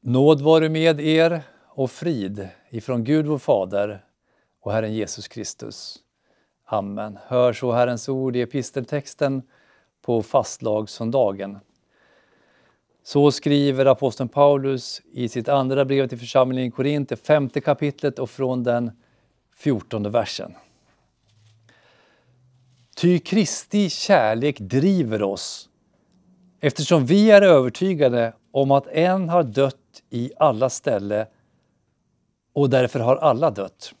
[0.00, 4.04] Nåd vare med er och frid ifrån Gud vår Fader
[4.60, 5.98] och Herren Jesus Kristus.
[6.64, 7.18] Amen.
[7.26, 9.42] Hör så Herrens ord i episteltexten
[10.02, 11.58] på fastlagssöndagen.
[13.02, 18.18] Så skriver aposteln Paulus i sitt andra brev till församlingen i Korint, det femte kapitlet
[18.18, 18.90] och från den
[19.56, 20.54] fjortonde versen.
[22.96, 25.68] Ty Kristi kärlek driver oss
[26.60, 29.76] eftersom vi är övertygade om att en har dött
[30.10, 31.26] i alla ställe
[32.52, 33.94] och därför har alla dött.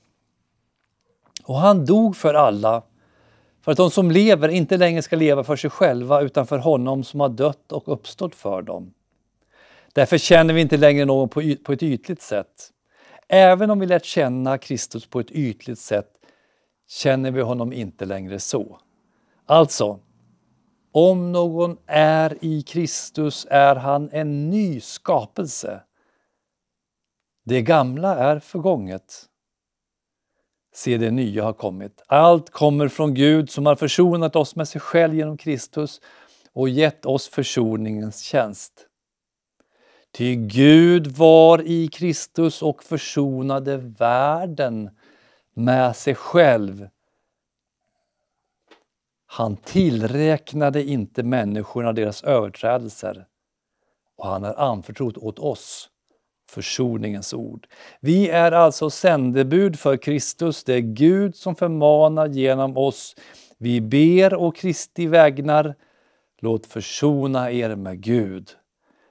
[1.44, 2.82] Och han dog för alla,
[3.60, 7.04] för att de som lever inte längre ska leva för sig själva utan för honom
[7.04, 8.94] som har dött och uppstått för dem.
[9.92, 12.70] Därför känner vi inte längre någon på, på ett ytligt sätt.
[13.28, 16.10] Även om vi lärt känna Kristus på ett ytligt sätt
[16.88, 18.78] känner vi honom inte längre så.
[19.46, 20.00] Alltså,
[20.92, 25.80] om någon är i Kristus är han en ny skapelse.
[27.48, 29.24] Det gamla är förgånget.
[30.74, 32.02] Se, det nya har kommit.
[32.06, 36.00] Allt kommer från Gud som har försonat oss med sig själv genom Kristus
[36.52, 38.86] och gett oss försoningens tjänst.
[40.12, 44.90] Ty Gud var i Kristus och försonade världen
[45.54, 46.88] med sig själv.
[49.26, 53.26] Han tillräknade inte människorna deras överträdelser
[54.16, 55.90] och han har anförtrott åt oss
[56.50, 57.66] försoningens ord.
[58.00, 63.16] Vi är alltså sändebud för Kristus, det är Gud som förmanar genom oss.
[63.58, 65.74] Vi ber och Kristi vägnar,
[66.40, 68.50] låt försona er med Gud.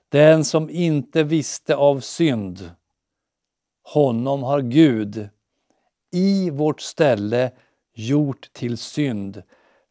[0.10, 2.72] Den som inte visste av synd,
[3.84, 5.30] honom har Gud
[6.12, 7.52] i vårt ställe
[7.94, 9.44] gjort till synd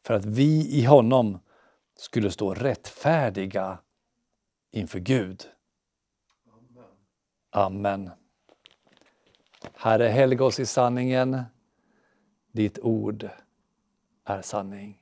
[0.06, 1.38] för att vi i honom
[1.98, 3.78] skulle stå rättfärdiga
[4.72, 5.44] inför Gud.
[7.56, 8.10] Amen.
[9.74, 11.42] Herre, helga oss i sanningen.
[12.52, 13.28] Ditt ord
[14.24, 14.98] är sanning.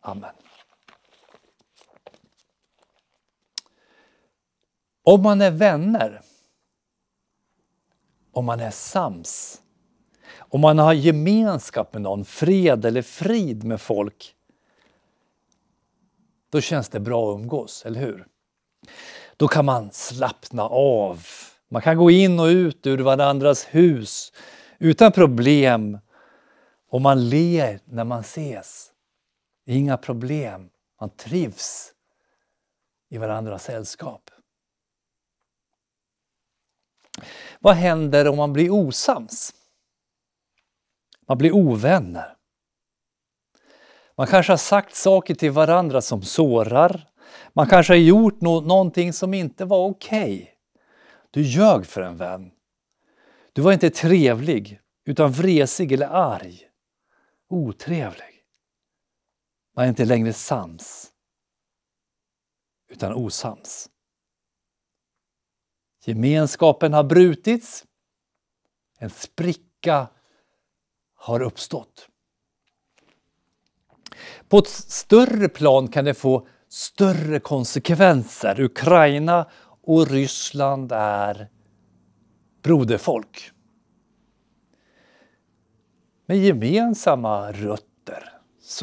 [0.00, 0.34] Amen.
[5.02, 6.20] Om man är vänner,
[8.32, 9.62] om man är sams,
[10.38, 14.36] om man har gemenskap med någon, fred eller frid med folk,
[16.50, 18.26] då känns det bra att umgås, eller hur?
[19.36, 21.26] Då kan man slappna av.
[21.68, 24.32] Man kan gå in och ut ur varandras hus
[24.78, 25.98] utan problem.
[26.88, 28.92] Och man ler när man ses.
[29.66, 30.70] Inga problem.
[31.00, 31.92] Man trivs
[33.10, 34.30] i varandras sällskap.
[37.60, 39.54] Vad händer om man blir osams?
[41.28, 42.36] Man blir ovänner.
[44.16, 47.08] Man kanske har sagt saker till varandra som sårar.
[47.52, 50.34] Man kanske har gjort no någonting som inte var okej.
[50.34, 50.48] Okay.
[51.30, 52.50] Du ljög för en vän.
[53.52, 56.62] Du var inte trevlig, utan vresig eller arg.
[57.48, 58.44] Otrevlig.
[59.76, 61.12] Man är inte längre sams,
[62.88, 63.90] utan osams.
[66.04, 67.84] Gemenskapen har brutits.
[68.98, 70.08] En spricka
[71.14, 72.08] har uppstått.
[74.48, 78.60] På ett större plan kan det få större konsekvenser.
[78.60, 79.46] Ukraina
[79.82, 81.48] och Ryssland är
[82.62, 83.50] broderfolk.
[86.26, 88.32] Med gemensamma rötter.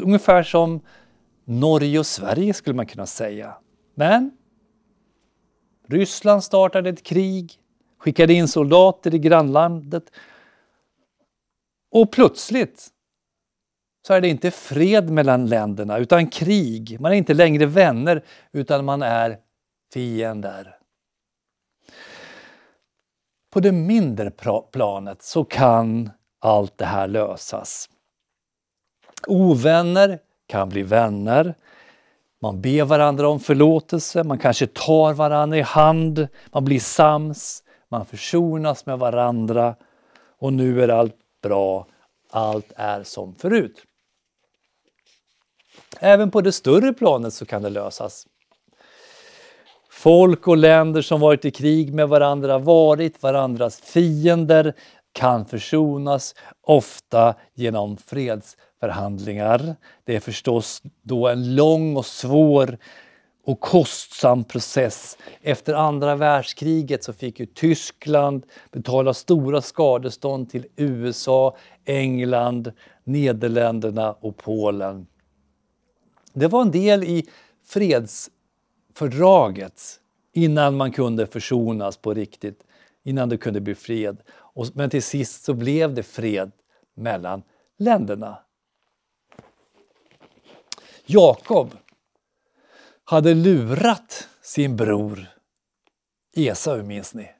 [0.02, 0.80] Ungefär som
[1.44, 3.56] Norge och Sverige skulle man kunna säga.
[3.94, 4.30] Men
[5.88, 7.52] Ryssland startade ett krig,
[7.98, 10.10] skickade in soldater i grannlandet
[11.90, 12.88] och plötsligt
[14.06, 17.00] så är det inte fred mellan länderna utan krig.
[17.00, 19.38] Man är inte längre vänner utan man är
[19.92, 20.76] fiender.
[23.50, 24.30] På det mindre
[24.72, 26.10] planet så kan
[26.40, 27.88] allt det här lösas.
[29.26, 31.54] Ovänner kan bli vänner.
[32.40, 38.06] Man ber varandra om förlåtelse, man kanske tar varandra i hand, man blir sams, man
[38.06, 39.76] försonas med varandra
[40.38, 41.86] och nu är allt bra,
[42.30, 43.84] allt är som förut.
[46.00, 48.26] Även på det större planet så kan det lösas.
[49.90, 54.74] Folk och länder som varit i krig med varandra, varit varandras fiender,
[55.12, 59.76] kan försonas, ofta genom fredsförhandlingar.
[60.04, 62.78] Det är förstås då en lång och svår
[63.46, 65.18] och kostsam process.
[65.42, 68.42] Efter andra världskriget så fick ju Tyskland
[68.72, 72.72] betala stora skadestånd till USA, England,
[73.04, 75.06] Nederländerna och Polen.
[76.34, 77.28] Det var en del i
[77.64, 80.00] fredsfördraget
[80.32, 82.64] innan man kunde försonas på riktigt,
[83.02, 84.22] innan det kunde bli fred.
[84.74, 86.52] Men till sist så blev det fred
[86.94, 87.42] mellan
[87.78, 88.38] länderna.
[91.06, 91.76] Jakob
[93.04, 95.26] hade lurat sin bror
[96.36, 97.30] Esau, minns ni?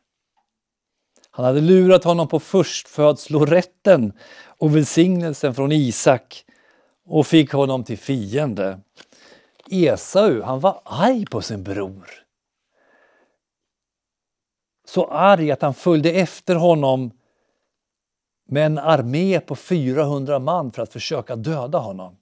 [1.30, 4.12] Han hade lurat honom på förstfödslorätten
[4.44, 6.43] och välsignelsen från Isak
[7.06, 8.80] och fick honom till fiende.
[9.70, 12.08] Esau, han var arg på sin bror.
[14.86, 17.10] Så arg att han följde efter honom
[18.46, 22.16] med en armé på 400 man för att försöka döda honom.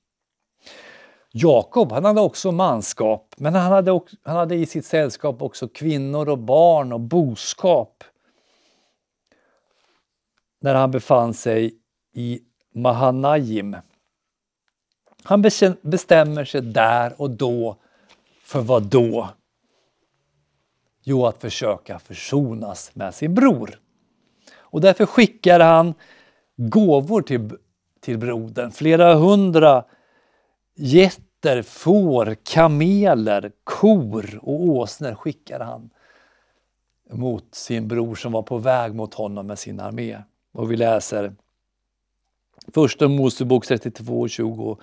[1.32, 5.68] Jakob han hade också manskap, men han hade, också, han hade i sitt sällskap också
[5.68, 8.04] kvinnor och barn och boskap.
[10.60, 11.74] När han befann sig
[12.14, 12.40] i
[12.74, 13.76] Mahanajim.
[15.22, 15.42] Han
[15.82, 17.76] bestämmer sig där och då
[18.42, 19.28] för vad då?
[21.04, 23.78] Jo, att försöka försonas med sin bror.
[24.54, 25.94] Och därför skickar han
[26.56, 27.50] gåvor till,
[28.00, 28.70] till brodern.
[28.70, 29.84] Flera hundra
[30.74, 35.90] getter, får, kameler, kor och åsnor skickar han
[37.10, 40.18] mot sin bror som var på väg mot honom med sin armé.
[40.52, 41.34] Och vi läser
[42.74, 44.78] Första Mosebok 32.20.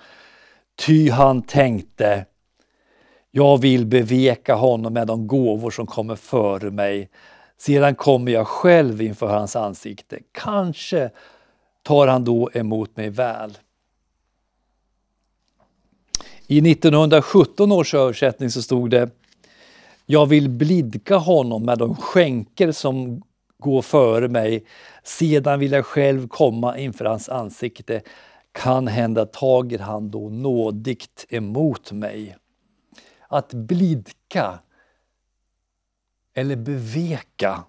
[0.80, 2.26] Ty han tänkte,
[3.30, 7.10] jag vill beveka honom med de gåvor som kommer före mig.
[7.58, 10.18] Sedan kommer jag själv inför hans ansikte.
[10.32, 11.10] Kanske
[11.82, 13.58] tar han då emot mig väl.
[16.46, 19.10] I 1917 års översättning så stod det
[20.06, 23.22] Jag vill blidka honom med de skänker som
[23.58, 24.64] går före mig.
[25.02, 28.02] Sedan vill jag själv komma inför hans ansikte.
[28.52, 32.36] Kan hända tager han då nådigt emot mig.
[33.28, 34.58] Att blidka
[36.34, 37.64] eller beveka,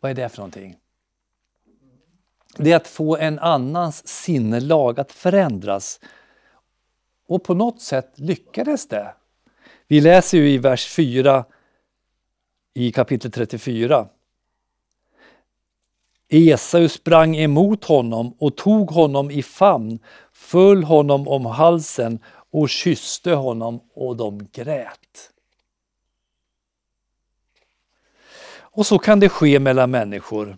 [0.00, 0.76] vad är det för någonting?
[2.56, 6.00] Det är att få en annans sinnelag att förändras.
[7.26, 9.14] Och på något sätt lyckades det.
[9.86, 11.44] Vi läser ju i vers 4
[12.74, 14.08] i kapitel 34.
[16.34, 19.98] Esau sprang emot honom och tog honom i famn,
[20.32, 22.18] föll honom om halsen
[22.50, 25.30] och kysste honom och de grät.
[28.56, 30.56] Och så kan det ske mellan människor.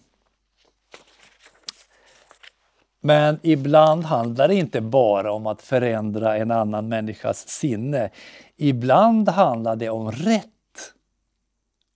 [3.01, 8.11] Men ibland handlar det inte bara om att förändra en annan människas sinne.
[8.57, 10.93] Ibland handlar det om rätt,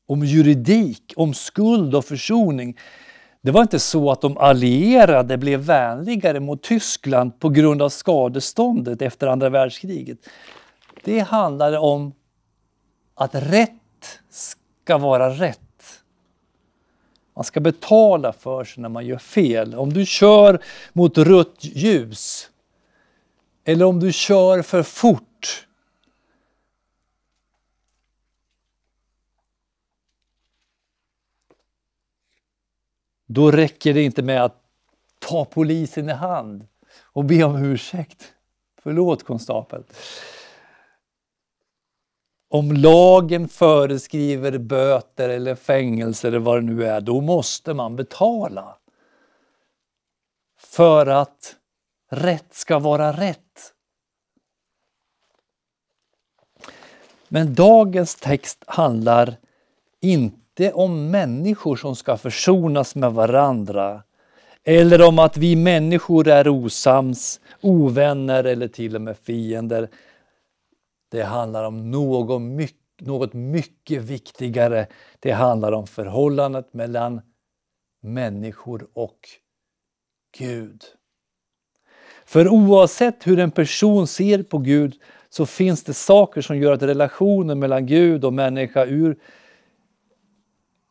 [0.07, 2.77] om juridik, om skuld och försoning.
[3.43, 9.03] Det var inte så att de allierade blev vänligare mot Tyskland på grund av skadeståndet
[9.03, 10.19] efter andra världskriget.
[11.05, 12.13] Det handlade om
[13.15, 15.59] att rätt ska vara rätt.
[17.37, 19.75] Man ska betala för sig när man gör fel.
[19.75, 22.51] Om du kör mot rött ljus
[23.65, 25.30] eller om du kör för fort
[33.33, 34.57] Då räcker det inte med att
[35.19, 36.67] ta polisen i hand
[37.03, 38.33] och be om ursäkt.
[38.83, 39.85] Förlåt konstapeln.
[42.49, 48.79] Om lagen föreskriver böter eller fängelse eller vad det nu är, då måste man betala.
[50.59, 51.57] För att
[52.11, 53.75] rätt ska vara rätt.
[57.29, 59.37] Men dagens text handlar
[60.01, 60.41] inte
[60.75, 64.03] om människor som ska försonas med varandra
[64.65, 69.89] eller om att vi människor är osams, ovänner eller till och med fiender.
[71.11, 74.87] Det handlar om något mycket, något mycket viktigare.
[75.21, 77.21] Det handlar om förhållandet mellan
[78.03, 79.19] människor och
[80.39, 80.85] Gud.
[82.25, 84.95] För oavsett hur en person ser på Gud
[85.29, 89.19] så finns det saker som gör att relationen mellan Gud och människa ur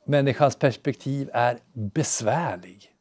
[0.09, 2.93] människans perspektiv är besvärlig.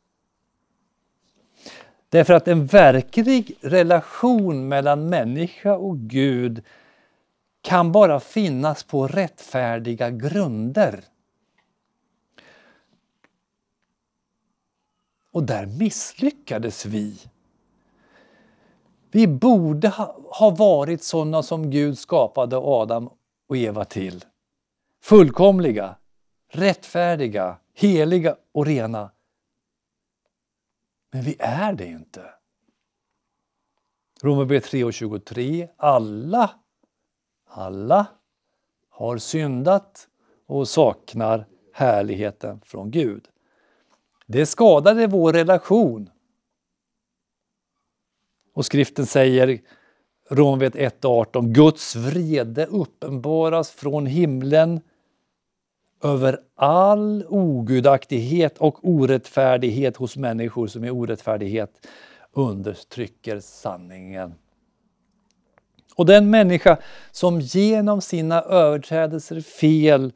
[2.08, 6.64] Därför att en verklig relation mellan människa och Gud
[7.62, 11.04] kan bara finnas på rättfärdiga grunder.
[15.30, 17.18] Och där misslyckades vi.
[19.10, 19.88] Vi borde
[20.30, 23.10] ha varit sådana som Gud skapade Adam
[23.48, 24.24] och Eva till.
[25.02, 25.96] Fullkomliga,
[26.48, 29.10] rättfärdiga, heliga och rena.
[31.12, 32.34] Men vi är det inte.
[34.22, 35.68] Romarbrevet 3 och 23.
[35.76, 36.50] Alla
[37.48, 38.06] alla
[38.88, 40.08] har syndat
[40.46, 43.28] och saknar härligheten från Gud.
[44.26, 46.10] Det skadade vår relation.
[48.54, 49.60] Och skriften säger
[50.30, 54.80] Romarbrevet 1.18 Guds vrede uppenbaras från himlen
[56.02, 61.86] över all ogudaktighet och orättfärdighet hos människor som i orättfärdighet
[62.32, 64.34] undertrycker sanningen.
[65.94, 66.78] Och den människa
[67.10, 70.12] som genom sina överträdelser, fel,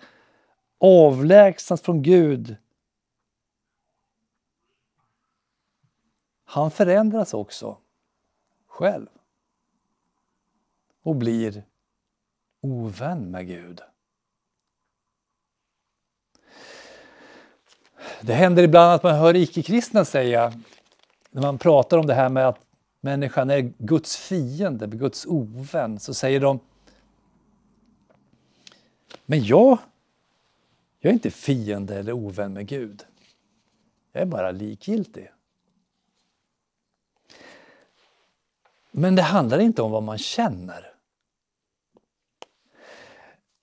[0.80, 2.56] avlägsnas från Gud
[6.52, 7.78] han förändras också
[8.66, 9.06] själv
[11.02, 11.64] och blir
[12.60, 13.80] ovän med Gud.
[18.24, 20.52] Det händer ibland att man hör icke-kristna säga,
[21.30, 22.60] när man pratar om det här med att
[23.00, 26.60] människan är Guds fiende, Guds ovän, så säger de
[29.26, 29.78] Men jag,
[31.00, 33.04] jag är inte fiende eller ovän med Gud.
[34.12, 35.30] Jag är bara likgiltig.
[38.90, 40.94] Men det handlar inte om vad man känner.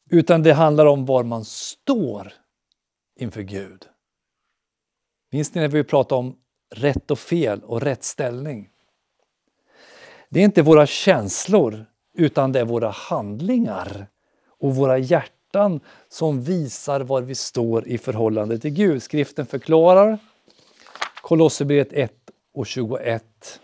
[0.09, 2.33] Utan det handlar om var man står
[3.15, 3.88] inför Gud.
[5.29, 6.35] Minns ni när vi pratade om
[6.75, 8.69] rätt och fel och rätt ställning?
[10.29, 14.07] Det är inte våra känslor utan det är våra handlingar
[14.59, 19.03] och våra hjärtan som visar var vi står i förhållande till Gud.
[19.03, 20.17] Skriften förklarar
[21.21, 22.13] Kolosserbrevet 1
[22.53, 23.59] och 21.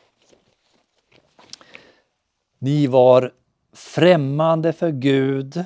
[2.59, 3.33] Ni var
[3.73, 5.65] främmande för Gud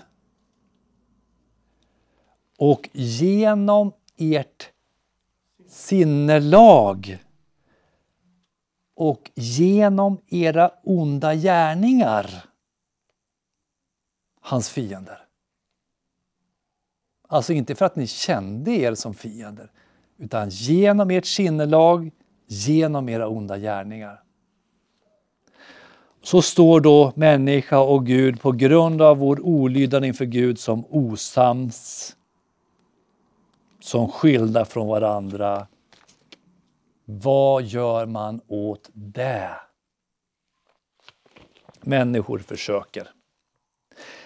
[2.57, 4.69] och genom ert
[5.69, 7.23] sinnelag
[8.95, 12.45] och genom era onda gärningar
[14.41, 15.25] hans fiender.
[17.27, 19.71] Alltså inte för att ni kände er som fiender
[20.17, 22.11] utan genom ert sinnelag,
[22.47, 24.23] genom era onda gärningar.
[26.21, 32.15] Så står då människa och Gud på grund av vår olydnad inför Gud som osams
[33.89, 35.67] som skilda från varandra.
[37.05, 39.49] Vad gör man åt det?
[41.81, 43.09] Människor försöker.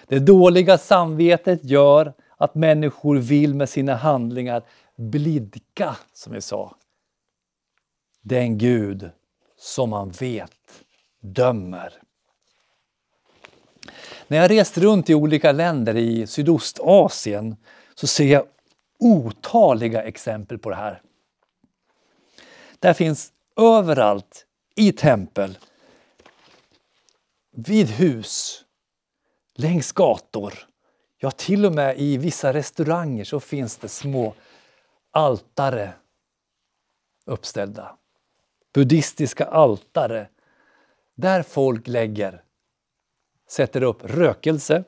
[0.06, 4.62] Det dåliga samvetet gör att människor vill med sina handlingar
[4.96, 6.76] blidka, som vi sa,
[8.22, 9.10] den Gud
[9.56, 10.84] som man vet
[11.20, 11.92] dömer.
[14.26, 17.56] När jag rest runt i olika länder i Sydostasien
[17.94, 18.44] så ser jag
[19.04, 21.02] otaliga exempel på det här.
[22.78, 25.58] Där finns överallt i tempel,
[27.50, 28.64] vid hus,
[29.54, 30.54] längs gator,
[31.18, 34.34] ja till och med i vissa restauranger så finns det små
[35.10, 35.92] altare
[37.26, 37.96] uppställda.
[38.72, 40.28] Buddhistiska altare
[41.14, 42.42] där folk lägger,
[43.48, 44.84] sätter upp rökelse,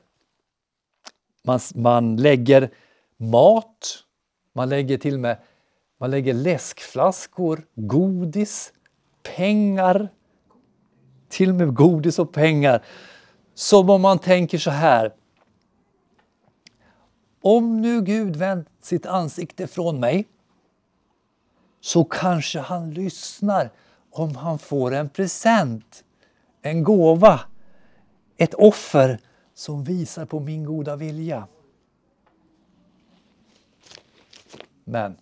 [1.42, 2.70] man, man lägger
[3.16, 4.05] mat,
[4.56, 5.38] man lägger till och med
[5.98, 8.72] man lägger läskflaskor, godis,
[9.22, 10.08] pengar,
[11.28, 12.84] till och med godis och pengar.
[13.54, 15.14] Som om man tänker så här.
[17.42, 20.28] Om nu Gud vänt sitt ansikte från mig
[21.80, 23.70] så kanske han lyssnar
[24.10, 26.04] om han får en present,
[26.62, 27.40] en gåva,
[28.36, 29.18] ett offer
[29.54, 31.46] som visar på min goda vilja.
[34.88, 35.20] Men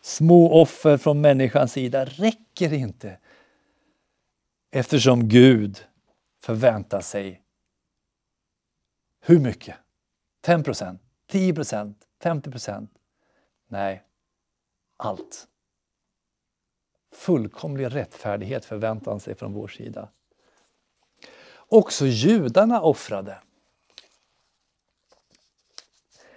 [0.00, 3.18] små offer från människans sida räcker inte
[4.70, 5.84] eftersom Gud
[6.40, 7.42] förväntar sig
[9.20, 9.76] hur mycket?
[10.44, 12.90] 5 procent, 10 procent, 50 procent?
[13.68, 14.02] Nej,
[14.96, 15.48] allt.
[17.12, 20.08] Fullkomlig rättfärdighet förväntar han sig från vår sida.
[21.56, 23.38] Också judarna offrade.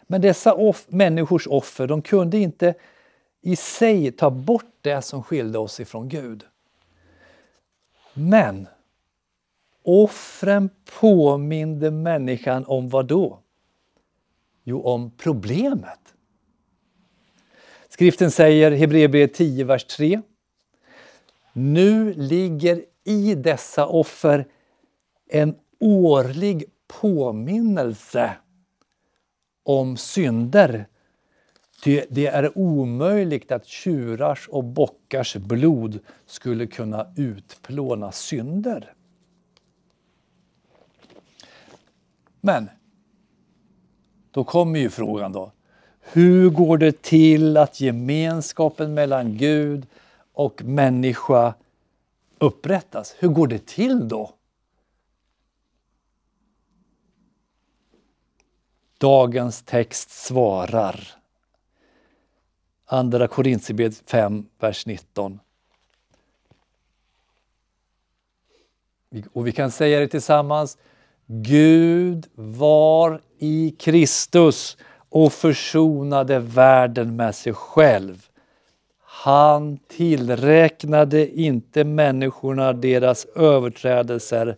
[0.07, 2.73] Men dessa off människors offer de kunde inte
[3.41, 6.45] i sig ta bort det som skilde oss ifrån Gud.
[8.13, 8.67] Men
[9.83, 10.69] offren
[10.99, 13.39] påminde människan om vad då?
[14.63, 15.99] Jo, om problemet.
[17.89, 20.21] Skriften säger, Hebreerbrevet 10, vers 3.
[21.53, 24.47] Nu ligger i dessa offer
[25.29, 28.31] en årlig påminnelse
[29.63, 30.87] om synder.
[32.09, 38.93] Det är omöjligt att tjurars och bockars blod skulle kunna utplåna synder.
[42.41, 42.69] Men
[44.31, 45.51] då kommer ju frågan då.
[45.99, 49.87] Hur går det till att gemenskapen mellan Gud
[50.33, 51.53] och människa
[52.39, 53.15] upprättas?
[53.19, 54.31] Hur går det till då?
[59.03, 60.99] Dagens text svarar.
[62.85, 65.39] Andra Korintierbrevet 5, vers 19.
[69.33, 70.77] Och vi kan säga det tillsammans.
[71.25, 74.77] Gud var i Kristus
[75.09, 78.25] och försonade världen med sig själv.
[79.01, 84.57] Han tillräknade inte människorna deras överträdelser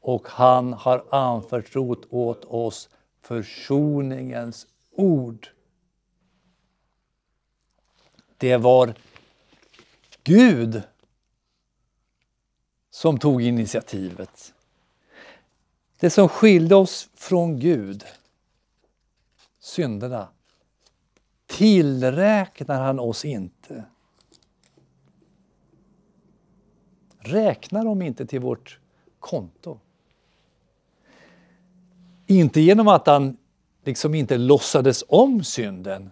[0.00, 2.88] och han har anförtrott åt oss
[3.26, 5.48] försoningens ord.
[8.36, 8.94] Det var
[10.22, 10.82] Gud
[12.90, 14.54] som tog initiativet.
[15.98, 18.04] Det som skilde oss från Gud,
[19.58, 20.28] synderna,
[21.46, 23.84] tillräknar han oss inte.
[27.18, 28.80] Räknar dem inte till vårt
[29.18, 29.80] konto.
[32.26, 33.36] Inte genom att han
[33.84, 36.10] liksom inte låtsades om synden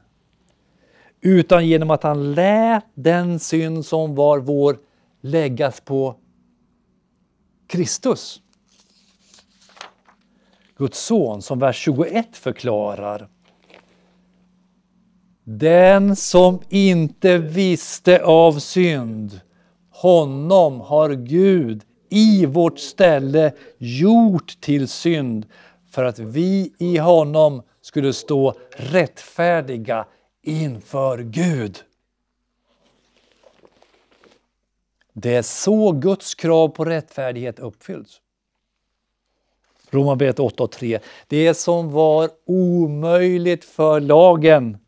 [1.21, 4.79] utan genom att han lät den synd som var vår
[5.21, 6.17] läggas på
[7.67, 8.41] Kristus.
[10.77, 13.29] Guds son, som vers 21 förklarar.
[15.45, 19.41] Den som inte visste av synd,
[19.91, 25.47] honom har Gud i vårt ställe gjort till synd
[25.95, 30.07] för att vi i honom skulle stå rättfärdiga
[30.43, 31.79] inför Gud.
[35.13, 38.21] Det är så Guds krav på rättfärdighet uppfylls.
[39.91, 40.99] Romarbrevet 8 och 3.
[41.29, 44.79] Det som var omöjligt för lagen,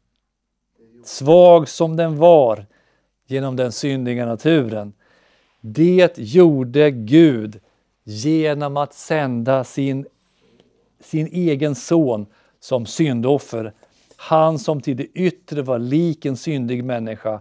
[1.05, 2.67] svag som den var
[3.27, 4.93] genom den syndiga naturen,
[5.61, 7.61] det gjorde Gud
[8.05, 10.07] genom att sända sin,
[11.07, 12.27] sin egen son
[12.61, 13.73] som syndoffer.
[14.17, 17.41] Han som till det yttre var lik en syndig människa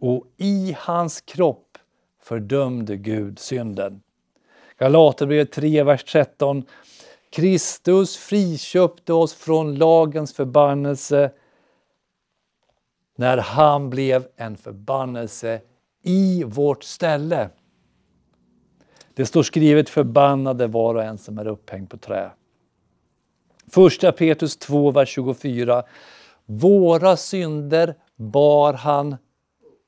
[0.00, 1.78] och i hans kropp
[2.22, 4.02] fördömde Gud synden.
[4.78, 6.62] Galaterbrevet 3, vers 13.
[7.30, 11.30] Kristus friköpte oss från lagens förbannelse
[13.16, 15.60] när han blev en förbannelse
[16.02, 17.50] i vårt ställe.
[19.14, 22.30] Det står skrivet förbannade var och en som är upphängd på trä.
[23.70, 25.84] Första Petrus 2, vers 24.
[26.46, 29.16] Våra synder bar han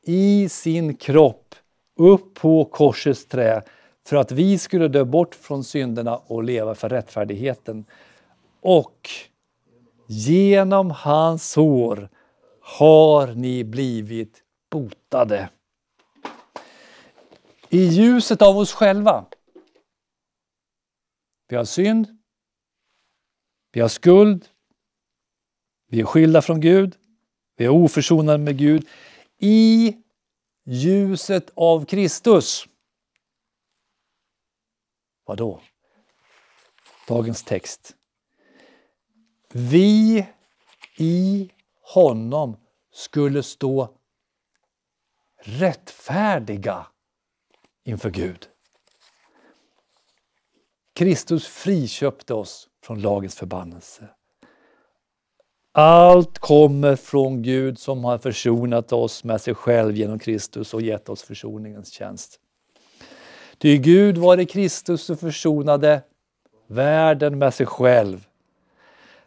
[0.03, 1.55] i sin kropp
[1.97, 3.63] upp på korsets trä
[4.07, 7.85] för att vi skulle dö bort från synderna och leva för rättfärdigheten.
[8.61, 9.11] Och
[10.07, 12.09] genom hans sår
[12.61, 15.49] har ni blivit botade.
[17.69, 19.25] I ljuset av oss själva.
[21.49, 22.16] Vi har synd,
[23.77, 24.49] vi har skuld,
[25.87, 26.97] vi är skilda från Gud,
[27.57, 28.89] vi är oförsonade med Gud.
[29.39, 29.97] I
[30.65, 32.67] ljuset av Kristus.
[35.25, 35.61] Vad då?
[37.09, 37.97] Dagens text.
[39.53, 40.27] Vi
[40.97, 42.57] i honom
[42.93, 43.99] skulle stå
[45.43, 46.87] rättfärdiga
[47.85, 48.49] inför Gud.
[50.95, 54.09] Kristus friköpte oss från lagens förbannelse.
[55.73, 61.09] Allt kommer från Gud som har försonat oss med sig själv genom Kristus och gett
[61.09, 62.41] oss försoningens tjänst.
[63.59, 66.03] Ty Gud var i Kristus och försonade
[66.67, 68.27] världen med sig själv.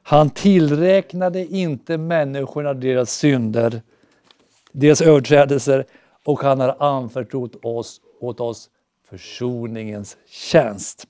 [0.03, 3.81] Han tillräknade inte människorna deras synder,
[4.71, 5.85] deras överträdelser
[6.25, 8.69] och han har anförtrott oss, åt oss
[9.09, 11.08] försoningens tjänst.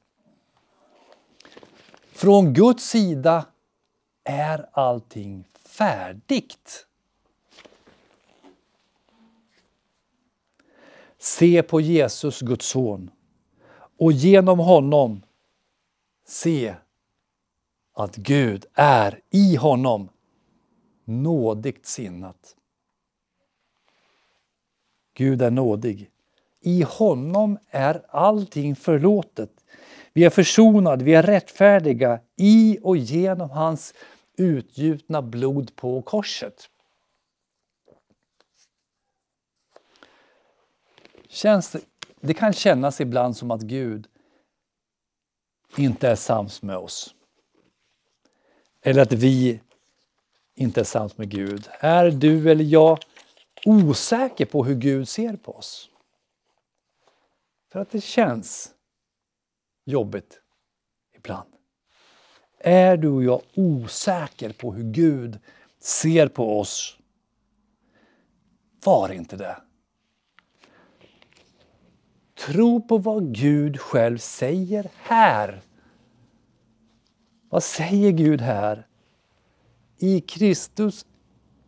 [2.19, 3.45] Från Guds sida
[4.23, 6.87] är allting färdigt.
[11.17, 13.11] Se på Jesus, Guds son,
[13.97, 15.21] och genom honom
[16.25, 16.75] se
[17.93, 20.09] att Gud är i honom
[21.03, 22.55] nådigt sinnat.
[25.13, 26.11] Gud är nådig.
[26.59, 29.58] I honom är allting förlåtet.
[30.19, 33.93] Vi är försonade, vi är rättfärdiga i och genom hans
[34.37, 36.69] utgjutna blod på korset.
[41.27, 41.81] Känns det,
[42.21, 44.07] det kan kännas ibland som att Gud
[45.77, 47.15] inte är sams med oss.
[48.81, 49.61] Eller att vi
[50.55, 51.69] inte är sams med Gud?
[51.79, 52.99] Är du eller jag
[53.65, 55.89] osäker på hur Gud ser på oss?
[57.71, 58.75] För att det känns
[59.89, 60.41] jobbigt
[61.15, 61.49] ibland.
[62.59, 65.39] Är du och jag osäker på hur Gud
[65.79, 66.97] ser på oss?
[68.85, 69.61] Var inte det.
[72.45, 75.61] Tro på vad Gud själv säger här.
[77.49, 78.87] Vad säger Gud här?
[79.97, 81.05] I Kristus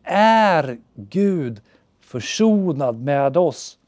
[0.04, 1.62] är Gud
[2.00, 3.78] försonad med oss.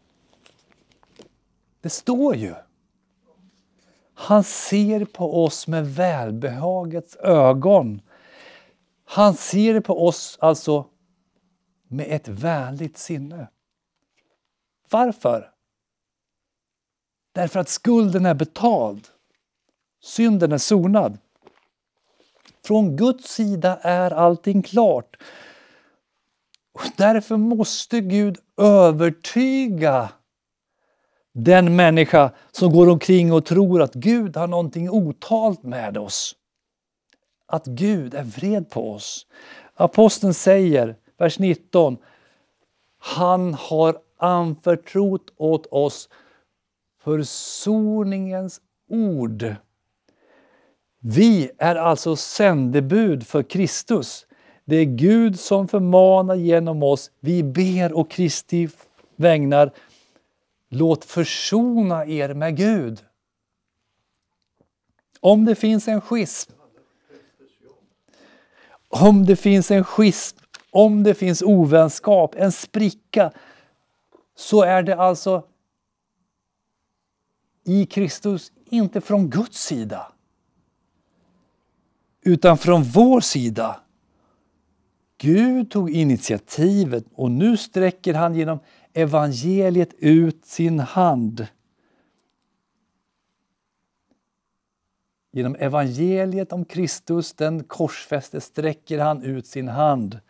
[1.81, 2.55] Det står ju.
[4.15, 8.01] Han ser på oss med välbehagets ögon.
[9.05, 10.87] Han ser på oss alltså
[11.89, 13.49] med ett vänligt sinne.
[14.91, 15.51] Varför?
[17.33, 19.09] Därför att skulden är betald.
[20.03, 21.19] Synden är sonad.
[22.65, 25.17] Från Guds sida är allting klart.
[26.73, 30.09] Och därför måste Gud övertyga
[31.35, 36.35] den människa som går omkring och tror att Gud har någonting otalt med oss.
[37.47, 39.27] Att Gud är vred på oss.
[39.75, 41.97] Aposteln säger, vers 19,
[42.99, 46.09] han har anförtrott åt oss
[47.05, 49.55] försoningens ord.
[51.01, 54.27] Vi är alltså sändebud för Kristus.
[54.65, 57.11] Det är Gud som förmanar genom oss.
[57.21, 58.69] Vi ber och Kristi
[59.17, 59.71] vägnar
[60.69, 63.05] Låt försona er med Gud.
[65.21, 66.53] Om det finns en schism,
[68.89, 70.39] om det finns en schism,
[70.71, 73.33] om det finns ovänskap, en spricka,
[74.37, 75.43] så är det alltså
[77.65, 80.13] i Kristus, inte från Guds sida,
[82.23, 83.81] utan från vår sida.
[85.19, 88.59] Gud tog initiativet och nu sträcker han genom
[88.95, 91.47] evangeliet ut sin hand.
[95.31, 100.21] Genom evangeliet om Kristus, den korsfäste, sträcker han ut sin hand.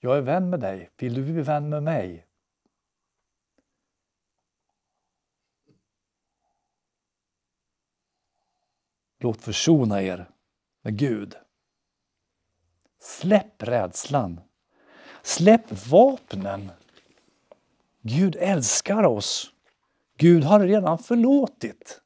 [0.00, 2.26] Jag är vän med dig, vill du bli vän med mig?
[9.18, 10.30] Låt försona er
[10.82, 11.36] med Gud.
[12.98, 14.40] Släpp rädslan.
[15.22, 16.70] Släpp vapnen.
[18.02, 19.52] Gud älskar oss.
[20.16, 22.00] Gud har redan förlåtit.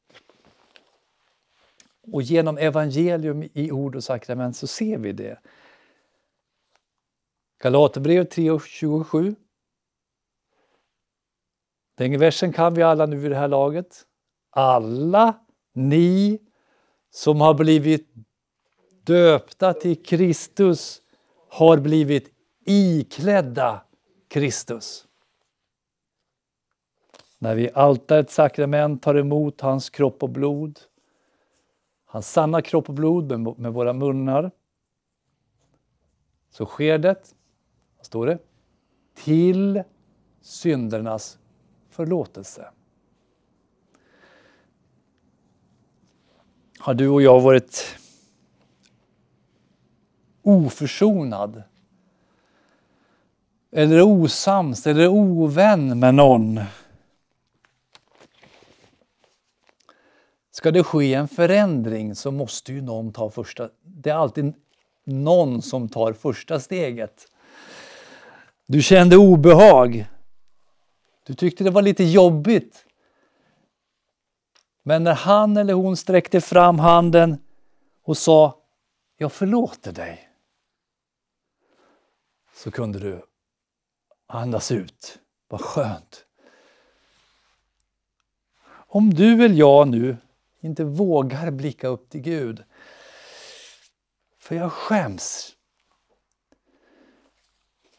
[2.12, 5.38] Och genom evangelium i ord och sakrament så ser vi det.
[7.58, 9.34] Galaterbrevet 3.27.
[11.94, 14.06] Den versen kan vi alla nu i det här laget.
[14.50, 15.34] Alla
[15.72, 16.38] ni
[17.10, 18.14] som har blivit
[19.04, 21.02] döpta till Kristus
[21.48, 22.33] har blivit
[22.64, 23.80] iklädda
[24.28, 25.06] Kristus.
[27.38, 30.80] När vi i altarets sakrament tar emot hans kropp och blod,
[32.04, 34.50] hans sanna kropp och blod med våra munnar,
[36.50, 37.34] så sker det,
[37.96, 38.38] vad står det?
[39.14, 39.82] Till
[40.40, 41.38] syndernas
[41.90, 42.70] förlåtelse.
[46.78, 47.98] Har du och jag varit
[50.42, 51.62] oförsonad
[53.76, 56.60] eller osams eller ovän med någon.
[60.50, 63.70] Ska det ske en förändring så måste ju någon ta första...
[63.82, 64.54] Det är alltid
[65.04, 67.26] någon som tar första steget.
[68.66, 70.06] Du kände obehag.
[71.26, 72.86] Du tyckte det var lite jobbigt.
[74.82, 77.38] Men när han eller hon sträckte fram handen
[78.02, 78.62] och sa
[79.16, 80.28] Jag förlåter dig.
[82.54, 83.22] Så kunde du
[84.26, 85.18] Andas ut.
[85.48, 86.26] Vad skönt.
[88.66, 90.16] Om du eller jag nu
[90.60, 92.64] inte vågar blicka upp till Gud,
[94.38, 95.56] för jag skäms.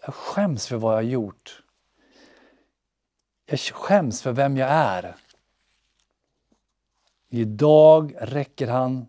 [0.06, 1.64] Jag skäms för vad jag har gjort.
[3.46, 5.16] Jag skäms för vem jag är.
[7.30, 9.08] Idag räcker han,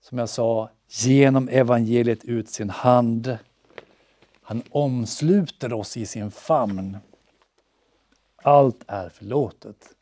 [0.00, 3.38] som jag sa, genom evangeliet ut sin hand
[4.48, 6.98] han omsluter oss i sin famn.
[8.36, 9.94] Allt är förlåtet.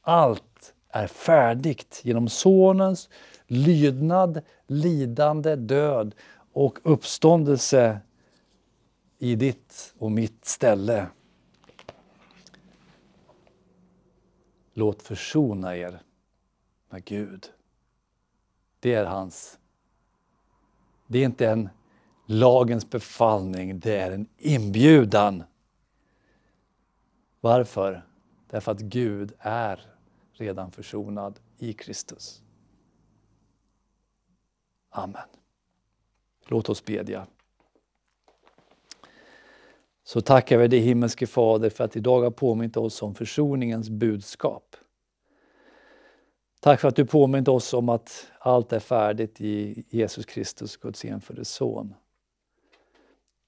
[0.00, 3.08] Allt är färdigt genom Sonens
[3.46, 6.14] lydnad, lidande, död
[6.52, 8.00] och uppståndelse
[9.18, 11.06] i ditt och mitt ställe.
[14.74, 16.02] Låt försona er
[16.90, 17.46] med Gud.
[18.80, 19.58] Det är hans
[21.06, 21.68] Det är inte en
[22.32, 25.44] lagens befallning, det är en inbjudan.
[27.40, 28.02] Varför?
[28.50, 29.80] Därför att Gud är
[30.32, 32.42] redan försonad i Kristus.
[34.90, 35.28] Amen.
[36.46, 37.26] Låt oss bedja.
[40.04, 44.76] Så tackar vi dig himmelske Fader för att idag har påmint oss om försoningens budskap.
[46.60, 51.04] Tack för att du påmint oss om att allt är färdigt i Jesus Kristus, Guds
[51.04, 51.94] enfödde Son.